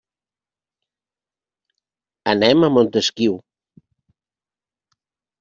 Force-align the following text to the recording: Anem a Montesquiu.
Anem 2.33 2.65
a 2.65 2.71
Montesquiu. 2.79 3.37